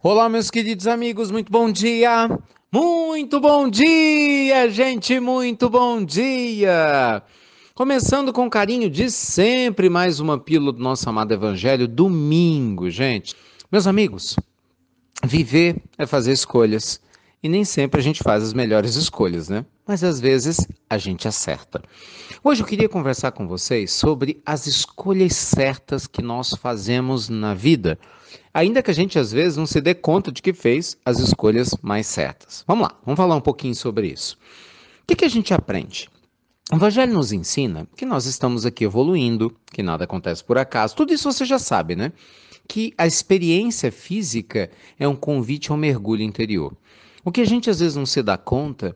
Olá, 0.00 0.28
meus 0.28 0.48
queridos 0.48 0.86
amigos, 0.86 1.28
muito 1.28 1.50
bom 1.50 1.72
dia! 1.72 2.28
Muito 2.70 3.40
bom 3.40 3.68
dia, 3.68 4.70
gente, 4.70 5.18
muito 5.18 5.68
bom 5.68 6.04
dia! 6.04 7.20
Começando 7.74 8.32
com 8.32 8.48
carinho 8.48 8.88
de 8.88 9.10
sempre, 9.10 9.90
mais 9.90 10.20
uma 10.20 10.38
pílula 10.38 10.72
do 10.72 10.78
nosso 10.78 11.08
amado 11.10 11.34
Evangelho, 11.34 11.88
domingo, 11.88 12.88
gente. 12.88 13.34
Meus 13.72 13.88
amigos, 13.88 14.36
viver 15.24 15.82
é 15.98 16.06
fazer 16.06 16.30
escolhas. 16.30 17.00
E 17.42 17.48
nem 17.48 17.64
sempre 17.64 18.00
a 18.00 18.02
gente 18.02 18.22
faz 18.22 18.44
as 18.44 18.54
melhores 18.54 18.94
escolhas, 18.94 19.48
né? 19.48 19.66
Mas 19.88 20.04
às 20.04 20.20
vezes 20.20 20.68
a 20.90 20.98
gente 20.98 21.26
acerta. 21.26 21.82
Hoje 22.44 22.62
eu 22.62 22.66
queria 22.66 22.90
conversar 22.90 23.32
com 23.32 23.48
vocês 23.48 23.90
sobre 23.90 24.42
as 24.44 24.66
escolhas 24.66 25.34
certas 25.34 26.06
que 26.06 26.20
nós 26.20 26.50
fazemos 26.50 27.30
na 27.30 27.54
vida 27.54 27.98
ainda 28.52 28.82
que 28.82 28.90
a 28.90 28.94
gente 28.94 29.18
às 29.18 29.32
vezes 29.32 29.56
não 29.56 29.66
se 29.66 29.80
dê 29.80 29.94
conta 29.94 30.30
de 30.30 30.42
que 30.42 30.52
fez 30.52 30.98
as 31.04 31.18
escolhas 31.20 31.74
mais 31.80 32.06
certas. 32.06 32.64
Vamos 32.66 32.88
lá, 32.88 32.98
vamos 33.04 33.16
falar 33.16 33.36
um 33.36 33.40
pouquinho 33.40 33.74
sobre 33.74 34.08
isso. 34.08 34.36
O 35.02 35.06
que, 35.06 35.16
que 35.16 35.24
a 35.24 35.28
gente 35.28 35.54
aprende? 35.54 36.08
O 36.70 36.76
Evangelho 36.76 37.14
nos 37.14 37.32
ensina 37.32 37.88
que 37.96 38.04
nós 38.04 38.26
estamos 38.26 38.66
aqui 38.66 38.84
evoluindo, 38.84 39.56
que 39.72 39.82
nada 39.82 40.04
acontece 40.04 40.44
por 40.44 40.58
acaso. 40.58 40.96
Tudo 40.96 41.14
isso 41.14 41.32
você 41.32 41.46
já 41.46 41.58
sabe, 41.58 41.96
né? 41.96 42.12
Que 42.66 42.92
a 42.98 43.06
experiência 43.06 43.90
física 43.90 44.70
é 44.98 45.08
um 45.08 45.16
convite 45.16 45.70
ao 45.70 45.78
mergulho 45.78 46.22
interior. 46.22 46.76
O 47.24 47.32
que 47.32 47.40
a 47.40 47.46
gente 47.46 47.70
às 47.70 47.80
vezes 47.80 47.96
não 47.96 48.04
se 48.04 48.22
dá 48.22 48.36
conta 48.36 48.94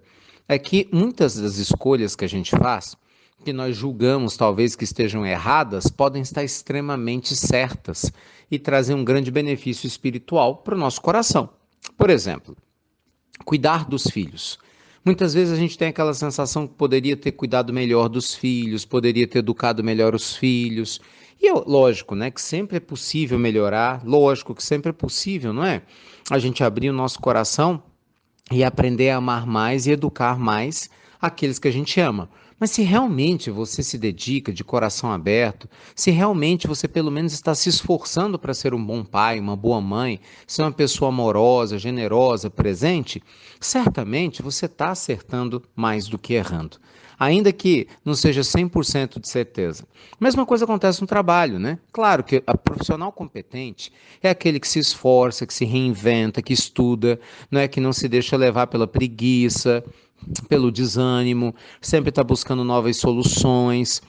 é 0.52 0.59
que 0.59 0.88
muitas 0.92 1.37
das 1.37 1.56
escolhas 1.56 2.15
que 2.15 2.24
a 2.24 2.29
gente 2.29 2.51
faz 2.51 2.97
que 3.45 3.52
nós 3.52 3.77
julgamos 3.77 4.37
talvez 4.37 4.77
que 4.77 4.84
estejam 4.84 5.27
erradas 5.27 5.88
podem 5.88 6.23
estar 6.23 6.45
extremamente 6.45 7.34
certas 7.34 8.11
e 8.51 8.59
trazer 8.59 8.95
um 8.95 9.05
grande 9.05 9.30
benefício 9.30 9.87
espiritual 9.87 10.59
para 10.59 10.75
o 10.75 10.78
nosso 10.78 11.01
coração. 11.01 11.51
Por 11.97 12.09
exemplo, 12.09 12.56
cuidar 13.45 13.84
dos 13.84 14.05
filhos. 14.05 14.58
Muitas 15.05 15.34
vezes 15.34 15.53
a 15.53 15.56
gente 15.56 15.77
tem 15.77 15.89
aquela 15.89 16.14
sensação 16.14 16.69
que 16.69 16.75
poderia 16.75 17.17
ter 17.17 17.33
cuidado 17.33 17.73
melhor 17.73 18.08
dos 18.08 18.34
filhos, 18.34 18.84
poderia 18.84 19.27
ter 19.27 19.41
educado 19.41 19.83
melhor 19.83 20.14
os 20.14 20.36
filhos. 20.36 21.00
E 21.41 21.48
é 21.48 21.53
lógico, 21.53 22.14
né, 22.14 22.30
que 22.30 22.41
sempre 22.41 22.77
é 22.77 22.80
possível 22.80 23.36
melhorar, 23.36 24.05
lógico 24.05 24.55
que 24.55 24.62
sempre 24.62 24.91
é 24.91 24.92
possível, 24.92 25.53
não 25.53 25.64
é? 25.64 25.83
A 26.30 26.39
gente 26.39 26.62
abrir 26.62 26.91
o 26.91 26.92
nosso 26.92 27.19
coração 27.19 27.83
e 28.53 28.62
aprender 28.62 29.11
a 29.11 29.17
amar 29.17 29.47
mais 29.47 29.86
e 29.86 29.92
educar 29.92 30.39
mais 30.39 30.91
aqueles 31.20 31.58
que 31.58 31.69
a 31.69 31.72
gente 31.72 31.98
ama. 32.00 32.28
Mas 32.58 32.70
se 32.70 32.83
realmente 32.83 33.50
você 33.50 33.83
se 33.83 33.98
dedica 33.98 34.53
de 34.53 34.64
coração 34.64 35.11
aberto, 35.11 35.69
se 35.95 36.11
realmente 36.11 36.67
você 36.67 36.86
pelo 36.86 37.11
menos 37.11 37.33
está 37.33 37.55
se 37.55 37.69
esforçando 37.69 38.39
para 38.39 38.55
ser 38.55 38.75
um 38.75 38.84
bom 38.84 39.05
pai, 39.05 39.39
uma 39.39 39.56
boa 39.56 39.81
mãe, 39.81 40.20
ser 40.47 40.62
uma 40.62 40.73
pessoa 40.73 41.08
amorosa, 41.08 41.78
generosa, 41.78 42.50
presente, 42.50 43.23
certamente 43.61 44.42
você 44.42 44.67
está 44.67 44.91
acertando 44.91 45.62
mais 45.75 46.08
do 46.08 46.19
que 46.19 46.34
errando. 46.34 46.78
Ainda 47.19 47.53
que 47.53 47.86
não 48.05 48.14
seja 48.14 48.41
100% 48.41 49.20
de 49.20 49.28
certeza. 49.28 49.86
Mesma 50.19 50.45
coisa 50.45 50.64
acontece 50.64 51.00
no 51.00 51.06
trabalho, 51.06 51.56
né? 51.56 51.78
Claro 51.92 52.25
que 52.25 52.42
a 52.45 52.56
profissional 52.56 53.12
competente 53.12 53.92
é 54.20 54.30
aquele 54.30 54.58
que 54.58 54.67
se 54.67 54.80
esforça, 54.80 55.47
que 55.47 55.55
se 55.55 55.64
reinventa, 55.64 56.42
que 56.42 56.53
estuda, 56.53 57.20
não 57.48 57.61
é 57.61 57.69
que 57.69 57.80
não 57.80 57.92
se 57.92 58.08
deixa 58.08 58.36
levar 58.36 58.67
pela 58.67 58.89
preguiça, 58.89 59.84
pelo 60.48 60.70
desânimo, 60.70 61.55
sempre 61.81 62.11
está 62.11 62.23
buscando 62.23 62.65
novas 62.65 62.97
soluções. 62.97 64.03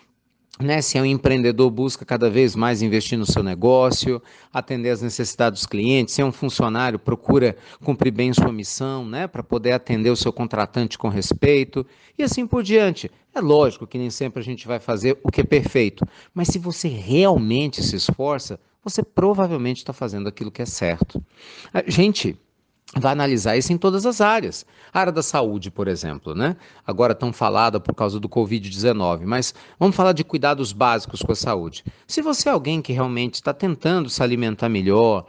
Né, 0.59 0.83
se 0.83 0.99
é 0.99 1.01
um 1.01 1.05
empreendedor, 1.05 1.71
busca 1.71 2.05
cada 2.05 2.29
vez 2.29 2.55
mais 2.55 2.83
investir 2.83 3.17
no 3.17 3.25
seu 3.25 3.41
negócio, 3.41 4.21
atender 4.53 4.91
às 4.91 5.01
necessidades 5.01 5.61
dos 5.61 5.65
clientes. 5.65 6.13
Se 6.13 6.21
é 6.21 6.25
um 6.25 6.31
funcionário, 6.31 6.99
procura 6.99 7.57
cumprir 7.83 8.11
bem 8.11 8.31
sua 8.31 8.51
missão, 8.51 9.03
né, 9.03 9.25
para 9.25 9.41
poder 9.41 9.71
atender 9.71 10.11
o 10.11 10.15
seu 10.15 10.31
contratante 10.31 10.95
com 10.95 11.09
respeito 11.09 11.83
e 12.19 12.21
assim 12.21 12.45
por 12.45 12.61
diante. 12.61 13.09
É 13.33 13.41
lógico 13.41 13.87
que 13.87 13.97
nem 13.97 14.11
sempre 14.11 14.41
a 14.41 14.43
gente 14.43 14.67
vai 14.67 14.79
fazer 14.79 15.17
o 15.23 15.31
que 15.31 15.41
é 15.41 15.43
perfeito, 15.43 16.05
mas 16.35 16.49
se 16.49 16.59
você 16.59 16.87
realmente 16.87 17.81
se 17.81 17.95
esforça, 17.95 18.59
você 18.83 19.01
provavelmente 19.01 19.77
está 19.77 19.91
fazendo 19.91 20.29
aquilo 20.29 20.51
que 20.51 20.61
é 20.61 20.67
certo. 20.67 21.23
Gente, 21.87 22.37
vai 22.99 23.11
analisar 23.11 23.57
isso 23.57 23.73
em 23.73 23.77
todas 23.77 24.05
as 24.05 24.21
áreas. 24.21 24.65
A 24.93 24.99
área 24.99 25.11
da 25.11 25.23
saúde, 25.23 25.71
por 25.71 25.87
exemplo, 25.87 26.35
né? 26.35 26.55
Agora 26.85 27.15
tão 27.15 27.33
falada 27.33 27.79
por 27.79 27.95
causa 27.95 28.19
do 28.19 28.29
Covid-19, 28.29 29.21
mas 29.25 29.53
vamos 29.79 29.95
falar 29.95 30.13
de 30.13 30.23
cuidados 30.23 30.71
básicos 30.71 31.21
com 31.21 31.31
a 31.31 31.35
saúde. 31.35 31.83
Se 32.07 32.21
você 32.21 32.49
é 32.49 32.51
alguém 32.51 32.81
que 32.81 32.93
realmente 32.93 33.35
está 33.35 33.53
tentando 33.53 34.09
se 34.09 34.21
alimentar 34.21 34.69
melhor, 34.69 35.25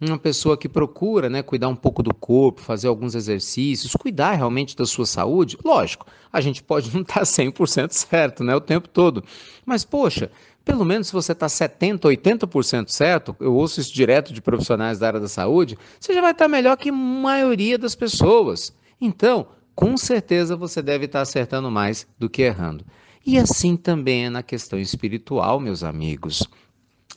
uma 0.00 0.18
pessoa 0.18 0.56
que 0.56 0.68
procura 0.68 1.28
né, 1.28 1.42
cuidar 1.42 1.68
um 1.68 1.74
pouco 1.74 2.02
do 2.02 2.14
corpo, 2.14 2.60
fazer 2.60 2.86
alguns 2.86 3.14
exercícios, 3.14 3.92
cuidar 3.94 4.32
realmente 4.32 4.76
da 4.76 4.86
sua 4.86 5.06
saúde, 5.06 5.58
lógico, 5.64 6.06
a 6.32 6.40
gente 6.40 6.62
pode 6.62 6.94
não 6.94 7.02
estar 7.02 7.22
100% 7.22 7.90
certo 7.92 8.44
né, 8.44 8.54
o 8.54 8.60
tempo 8.60 8.88
todo. 8.88 9.24
Mas, 9.66 9.84
poxa, 9.84 10.30
pelo 10.64 10.84
menos 10.84 11.08
se 11.08 11.12
você 11.12 11.32
está 11.32 11.46
70%, 11.46 12.00
80% 12.00 12.90
certo, 12.90 13.34
eu 13.40 13.54
ouço 13.54 13.80
isso 13.80 13.92
direto 13.92 14.32
de 14.32 14.40
profissionais 14.40 14.98
da 14.98 15.06
área 15.08 15.20
da 15.20 15.28
saúde, 15.28 15.76
você 15.98 16.12
já 16.12 16.20
vai 16.20 16.32
estar 16.32 16.44
tá 16.44 16.48
melhor 16.48 16.76
que 16.76 16.90
a 16.90 16.92
maioria 16.92 17.78
das 17.78 17.94
pessoas. 17.94 18.72
Então, 19.00 19.46
com 19.74 19.96
certeza 19.96 20.56
você 20.56 20.82
deve 20.82 21.06
estar 21.06 21.20
tá 21.20 21.22
acertando 21.22 21.70
mais 21.70 22.06
do 22.18 22.28
que 22.28 22.42
errando. 22.42 22.84
E 23.24 23.38
assim 23.38 23.76
também 23.76 24.26
é 24.26 24.30
na 24.30 24.42
questão 24.42 24.78
espiritual, 24.78 25.58
meus 25.58 25.82
amigos. 25.82 26.48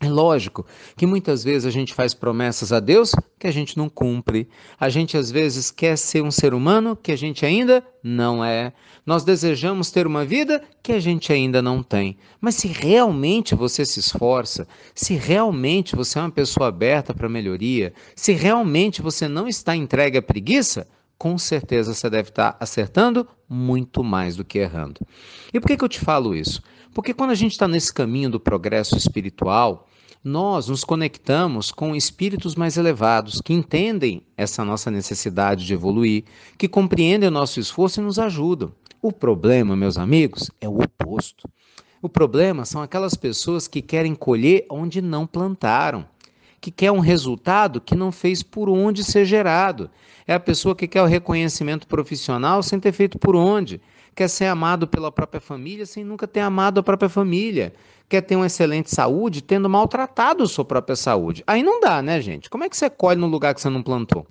É 0.03 0.09
lógico 0.09 0.65
que 0.97 1.05
muitas 1.05 1.43
vezes 1.43 1.63
a 1.63 1.69
gente 1.69 1.93
faz 1.93 2.11
promessas 2.11 2.73
a 2.73 2.79
Deus 2.79 3.13
que 3.37 3.45
a 3.45 3.51
gente 3.51 3.77
não 3.77 3.87
cumpre. 3.87 4.49
A 4.79 4.89
gente 4.89 5.15
às 5.15 5.29
vezes 5.29 5.69
quer 5.69 5.95
ser 5.95 6.23
um 6.23 6.31
ser 6.31 6.55
humano 6.55 6.95
que 6.95 7.11
a 7.11 7.15
gente 7.15 7.45
ainda 7.45 7.85
não 8.03 8.43
é. 8.43 8.73
Nós 9.05 9.23
desejamos 9.23 9.91
ter 9.91 10.07
uma 10.07 10.25
vida 10.25 10.63
que 10.81 10.91
a 10.91 10.99
gente 10.99 11.31
ainda 11.31 11.61
não 11.61 11.83
tem. 11.83 12.17
Mas 12.39 12.55
se 12.55 12.67
realmente 12.67 13.53
você 13.53 13.85
se 13.85 13.99
esforça, 13.99 14.67
se 14.95 15.13
realmente 15.13 15.95
você 15.95 16.17
é 16.17 16.23
uma 16.23 16.31
pessoa 16.31 16.69
aberta 16.69 17.13
para 17.13 17.29
melhoria, 17.29 17.93
se 18.15 18.33
realmente 18.33 19.03
você 19.03 19.27
não 19.27 19.47
está 19.47 19.75
entregue 19.75 20.17
à 20.17 20.21
preguiça, 20.21 20.87
com 21.15 21.37
certeza 21.37 21.93
você 21.93 22.09
deve 22.09 22.29
estar 22.29 22.57
acertando 22.59 23.27
muito 23.47 24.03
mais 24.03 24.35
do 24.35 24.43
que 24.43 24.57
errando. 24.57 24.99
E 25.53 25.59
por 25.59 25.67
que, 25.67 25.77
que 25.77 25.83
eu 25.83 25.89
te 25.89 25.99
falo 25.99 26.33
isso? 26.33 26.59
Porque 26.91 27.13
quando 27.13 27.29
a 27.29 27.35
gente 27.35 27.51
está 27.51 27.67
nesse 27.67 27.93
caminho 27.93 28.31
do 28.31 28.39
progresso 28.39 28.97
espiritual, 28.97 29.87
nós 30.23 30.67
nos 30.67 30.83
conectamos 30.83 31.71
com 31.71 31.95
espíritos 31.95 32.55
mais 32.55 32.77
elevados 32.77 33.41
que 33.41 33.53
entendem 33.53 34.21
essa 34.37 34.63
nossa 34.63 34.91
necessidade 34.91 35.65
de 35.65 35.73
evoluir, 35.73 36.23
que 36.57 36.67
compreendem 36.67 37.27
o 37.27 37.31
nosso 37.31 37.59
esforço 37.59 37.99
e 37.99 38.03
nos 38.03 38.19
ajudam. 38.19 38.71
O 39.01 39.11
problema, 39.11 39.75
meus 39.75 39.97
amigos, 39.97 40.51
é 40.61 40.69
o 40.69 40.79
oposto. 40.79 41.49
O 42.03 42.07
problema 42.07 42.65
são 42.65 42.83
aquelas 42.83 43.15
pessoas 43.15 43.67
que 43.67 43.81
querem 43.81 44.13
colher 44.13 44.65
onde 44.69 45.01
não 45.01 45.25
plantaram, 45.25 46.05
que 46.59 46.69
quer 46.69 46.91
um 46.91 46.99
resultado 46.99 47.81
que 47.81 47.95
não 47.95 48.11
fez 48.11 48.43
por 48.43 48.69
onde 48.69 49.03
ser 49.03 49.25
gerado. 49.25 49.89
É 50.27 50.35
a 50.35 50.39
pessoa 50.39 50.75
que 50.75 50.87
quer 50.87 51.01
o 51.01 51.07
reconhecimento 51.07 51.87
profissional 51.87 52.61
sem 52.61 52.79
ter 52.79 52.91
feito 52.91 53.17
por 53.17 53.35
onde 53.35 53.81
quer 54.15 54.27
ser 54.27 54.45
amado 54.45 54.87
pela 54.87 55.11
própria 55.11 55.41
família 55.41 55.85
sem 55.85 56.03
nunca 56.03 56.27
ter 56.27 56.41
amado 56.41 56.79
a 56.79 56.83
própria 56.83 57.09
família, 57.09 57.73
quer 58.11 58.21
ter 58.21 58.35
uma 58.35 58.47
excelente 58.47 58.93
saúde 58.93 59.41
tendo 59.41 59.69
maltratado 59.69 60.43
a 60.43 60.47
sua 60.47 60.65
própria 60.65 60.97
saúde. 60.97 61.45
Aí 61.47 61.63
não 61.63 61.79
dá, 61.79 62.01
né, 62.01 62.19
gente? 62.19 62.49
Como 62.49 62.65
é 62.65 62.69
que 62.69 62.75
você 62.75 62.89
colhe 62.89 63.17
no 63.17 63.27
lugar 63.27 63.55
que 63.55 63.61
você 63.61 63.69
não 63.69 63.81
plantou? 63.81 64.27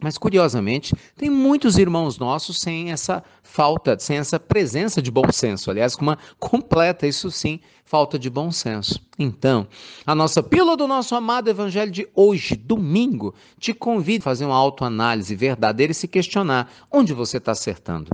Mas 0.00 0.16
curiosamente, 0.16 0.94
tem 1.16 1.28
muitos 1.28 1.76
irmãos 1.76 2.18
nossos 2.18 2.60
sem 2.60 2.92
essa 2.92 3.22
falta, 3.42 3.98
sem 3.98 4.16
essa 4.16 4.38
presença 4.38 5.02
de 5.02 5.10
bom 5.10 5.30
senso. 5.32 5.70
Aliás, 5.70 5.96
com 5.96 6.02
uma 6.02 6.18
completa, 6.38 7.06
isso 7.06 7.32
sim, 7.32 7.60
falta 7.84 8.16
de 8.16 8.30
bom 8.30 8.52
senso. 8.52 9.02
Então, 9.18 9.66
a 10.06 10.14
nossa 10.14 10.40
pílula 10.40 10.76
do 10.76 10.86
nosso 10.86 11.14
amado 11.16 11.50
evangelho 11.50 11.90
de 11.90 12.08
hoje, 12.14 12.54
domingo, 12.54 13.34
te 13.58 13.74
convida 13.74 14.22
a 14.22 14.30
fazer 14.30 14.46
uma 14.46 14.56
autoanálise 14.56 15.34
verdadeira 15.34 15.90
e 15.90 15.94
se 15.94 16.06
questionar 16.06 16.70
onde 16.90 17.12
você 17.12 17.38
está 17.38 17.52
acertando. 17.52 18.10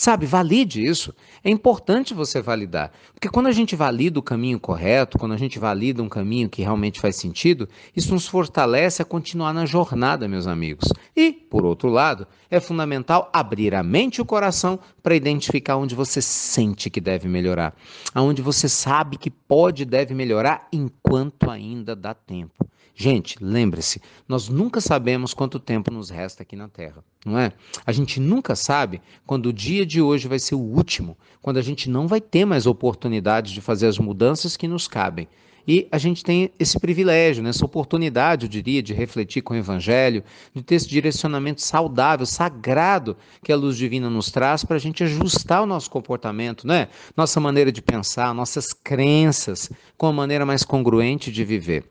Sabe, 0.00 0.24
valide 0.24 0.82
isso. 0.82 1.14
É 1.44 1.50
importante 1.50 2.14
você 2.14 2.40
validar. 2.40 2.90
Porque 3.12 3.28
quando 3.28 3.48
a 3.48 3.52
gente 3.52 3.76
valida 3.76 4.18
o 4.18 4.22
caminho 4.22 4.58
correto, 4.58 5.18
quando 5.18 5.32
a 5.32 5.36
gente 5.36 5.58
valida 5.58 6.02
um 6.02 6.08
caminho 6.08 6.48
que 6.48 6.62
realmente 6.62 6.98
faz 6.98 7.16
sentido, 7.16 7.68
isso 7.94 8.14
nos 8.14 8.26
fortalece 8.26 9.02
a 9.02 9.04
continuar 9.04 9.52
na 9.52 9.66
jornada, 9.66 10.26
meus 10.26 10.46
amigos. 10.46 10.88
E, 11.14 11.30
por 11.30 11.66
outro 11.66 11.90
lado, 11.90 12.26
é 12.50 12.58
fundamental 12.58 13.28
abrir 13.30 13.74
a 13.74 13.82
mente 13.82 14.16
e 14.16 14.22
o 14.22 14.24
coração 14.24 14.78
para 15.02 15.14
identificar 15.14 15.76
onde 15.76 15.94
você 15.94 16.22
sente 16.22 16.88
que 16.88 16.98
deve 16.98 17.28
melhorar, 17.28 17.76
aonde 18.14 18.40
você 18.40 18.70
sabe 18.70 19.18
que 19.18 19.28
pode 19.28 19.82
e 19.82 19.84
deve 19.84 20.14
melhorar 20.14 20.66
enquanto 20.72 21.50
ainda 21.50 21.94
dá 21.94 22.14
tempo. 22.14 22.66
Gente, 22.94 23.36
lembre-se, 23.40 24.00
nós 24.28 24.48
nunca 24.48 24.80
sabemos 24.80 25.32
quanto 25.32 25.58
tempo 25.58 25.90
nos 25.90 26.10
resta 26.10 26.42
aqui 26.42 26.54
na 26.54 26.68
Terra, 26.68 27.02
não 27.24 27.38
é? 27.38 27.52
A 27.86 27.92
gente 27.92 28.20
nunca 28.20 28.54
sabe 28.54 29.00
quando 29.26 29.46
o 29.46 29.52
dia 29.52 29.86
de 29.86 30.02
hoje 30.02 30.28
vai 30.28 30.38
ser 30.38 30.54
o 30.54 30.60
último, 30.60 31.16
quando 31.40 31.56
a 31.56 31.62
gente 31.62 31.88
não 31.88 32.06
vai 32.06 32.20
ter 32.20 32.44
mais 32.44 32.66
oportunidade 32.66 33.54
de 33.54 33.60
fazer 33.60 33.86
as 33.86 33.98
mudanças 33.98 34.56
que 34.56 34.68
nos 34.68 34.86
cabem. 34.86 35.28
E 35.66 35.86
a 35.92 35.98
gente 35.98 36.24
tem 36.24 36.50
esse 36.58 36.78
privilégio, 36.78 37.42
né, 37.42 37.50
essa 37.50 37.64
oportunidade, 37.64 38.46
eu 38.46 38.50
diria, 38.50 38.82
de 38.82 38.92
refletir 38.92 39.42
com 39.42 39.54
o 39.54 39.56
Evangelho, 39.56 40.24
de 40.54 40.62
ter 40.62 40.76
esse 40.76 40.88
direcionamento 40.88 41.62
saudável, 41.62 42.26
sagrado 42.26 43.16
que 43.44 43.52
a 43.52 43.56
luz 43.56 43.76
divina 43.76 44.08
nos 44.10 44.30
traz 44.30 44.64
para 44.64 44.76
a 44.76 44.80
gente 44.80 45.04
ajustar 45.04 45.62
o 45.62 45.66
nosso 45.66 45.90
comportamento, 45.90 46.66
né? 46.66 46.88
Nossa 47.16 47.38
maneira 47.40 47.70
de 47.70 47.82
pensar, 47.82 48.34
nossas 48.34 48.72
crenças, 48.72 49.70
com 49.96 50.06
a 50.06 50.12
maneira 50.12 50.44
mais 50.44 50.64
congruente 50.64 51.30
de 51.30 51.44
viver. 51.44 51.84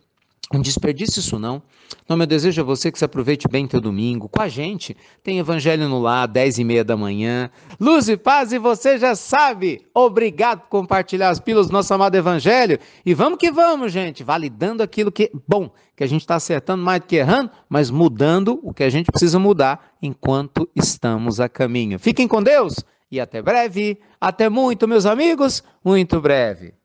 Não 0.51 0.61
desperdice 0.61 1.19
isso 1.19 1.37
não. 1.37 1.61
Então, 2.03 2.17
meu 2.17 2.25
desejo 2.25 2.61
a 2.61 2.65
você 2.65 2.91
que 2.91 2.97
se 2.97 3.05
aproveite 3.05 3.47
bem 3.47 3.67
teu 3.67 3.79
domingo 3.79 4.27
com 4.27 4.41
a 4.41 4.47
gente. 4.47 4.97
Tem 5.23 5.37
Evangelho 5.37 5.87
no 5.87 5.99
Lar, 5.99 6.27
10 6.27 6.57
e 6.57 6.63
meia 6.63 6.83
da 6.83 6.97
manhã. 6.97 7.51
Luz 7.79 8.09
e 8.09 8.17
paz, 8.17 8.51
e 8.51 8.57
você 8.57 8.97
já 8.97 9.13
sabe. 9.13 9.85
Obrigado 9.93 10.61
por 10.61 10.69
compartilhar 10.69 11.29
as 11.29 11.39
pílulas 11.39 11.67
do 11.67 11.73
nosso 11.73 11.93
amado 11.93 12.15
Evangelho. 12.15 12.79
E 13.05 13.13
vamos 13.13 13.37
que 13.37 13.51
vamos, 13.51 13.91
gente. 13.91 14.23
Validando 14.23 14.81
aquilo 14.81 15.11
que, 15.11 15.31
bom, 15.47 15.71
que 15.95 16.03
a 16.03 16.07
gente 16.07 16.21
está 16.21 16.35
acertando 16.35 16.83
mais 16.83 17.01
do 17.01 17.05
que 17.05 17.17
errando, 17.17 17.51
mas 17.69 17.91
mudando 17.91 18.59
o 18.63 18.73
que 18.73 18.83
a 18.83 18.89
gente 18.89 19.11
precisa 19.11 19.37
mudar 19.37 19.91
enquanto 20.01 20.67
estamos 20.75 21.39
a 21.39 21.47
caminho. 21.47 21.99
Fiquem 21.99 22.27
com 22.27 22.41
Deus 22.41 22.83
e 23.11 23.19
até 23.19 23.39
breve. 23.39 23.99
Até 24.19 24.49
muito, 24.49 24.87
meus 24.87 25.05
amigos. 25.05 25.63
Muito 25.85 26.19
breve. 26.19 26.78